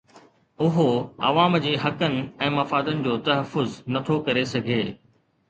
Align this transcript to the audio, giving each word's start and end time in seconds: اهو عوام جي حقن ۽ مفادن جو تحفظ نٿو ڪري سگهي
اهو 0.67 0.85
عوام 1.27 1.57
جي 1.65 1.73
حقن 1.83 2.15
۽ 2.47 2.49
مفادن 2.57 3.05
جو 3.09 3.19
تحفظ 3.29 3.77
نٿو 3.99 4.19
ڪري 4.31 4.49
سگهي 4.57 4.83